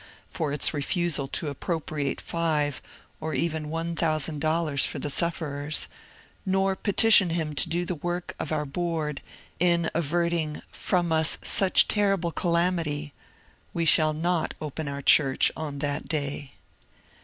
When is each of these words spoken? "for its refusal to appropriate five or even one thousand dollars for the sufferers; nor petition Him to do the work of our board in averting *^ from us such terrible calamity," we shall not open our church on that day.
"for 0.37 0.51
its 0.51 0.73
refusal 0.73 1.27
to 1.27 1.47
appropriate 1.47 2.19
five 2.19 2.81
or 3.19 3.35
even 3.35 3.69
one 3.69 3.95
thousand 3.95 4.39
dollars 4.39 4.83
for 4.83 4.97
the 4.97 5.11
sufferers; 5.11 5.87
nor 6.43 6.75
petition 6.75 7.29
Him 7.29 7.53
to 7.53 7.69
do 7.69 7.85
the 7.85 7.93
work 7.93 8.33
of 8.39 8.51
our 8.51 8.65
board 8.65 9.21
in 9.59 9.91
averting 9.93 10.53
*^ 10.55 10.61
from 10.71 11.11
us 11.11 11.37
such 11.43 11.87
terrible 11.87 12.31
calamity," 12.31 13.13
we 13.75 13.85
shall 13.85 14.11
not 14.13 14.55
open 14.59 14.87
our 14.87 15.03
church 15.03 15.51
on 15.55 15.77
that 15.77 16.07
day. 16.07 16.53